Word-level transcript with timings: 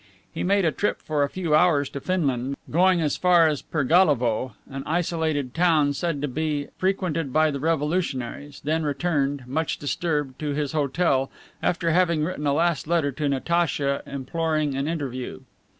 He 0.33 0.41
made 0.41 0.65
a 0.65 0.71
trip 0.71 0.99
for 0.99 1.21
a 1.21 1.29
few 1.29 1.53
hours 1.53 1.87
to 1.89 2.01
Finland, 2.01 2.57
going 2.71 3.01
as 3.01 3.17
far 3.17 3.47
as 3.47 3.61
Pergalovo, 3.61 4.53
an 4.67 4.81
isolated 4.87 5.53
town 5.53 5.93
said 5.93 6.23
to 6.23 6.27
be 6.27 6.69
frequented 6.79 7.31
by 7.31 7.51
the 7.51 7.59
revolutionaries, 7.59 8.61
then 8.63 8.81
returned, 8.81 9.43
much 9.45 9.77
disturbed, 9.77 10.39
to 10.39 10.53
his 10.55 10.71
hotel, 10.71 11.29
after 11.61 11.91
having 11.91 12.23
written 12.23 12.47
a 12.47 12.53
last 12.53 12.87
letter 12.87 13.11
to 13.11 13.29
Natacha 13.29 14.01
imploring 14.07 14.75
an 14.75 14.87
interview. 14.87 15.41